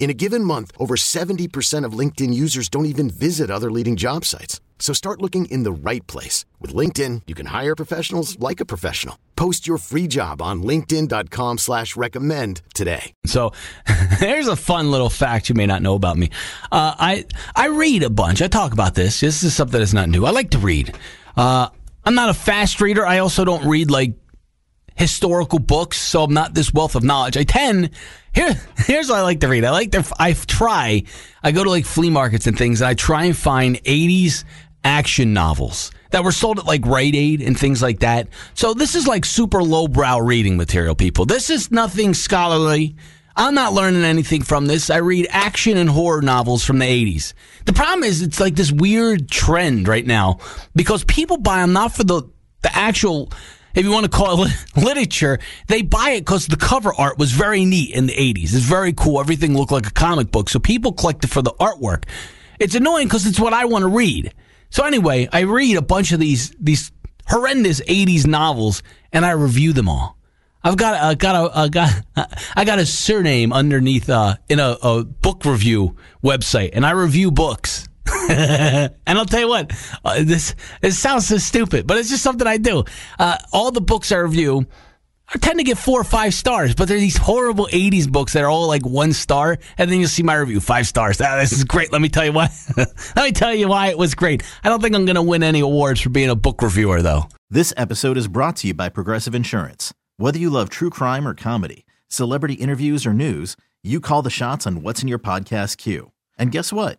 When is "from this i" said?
44.42-44.98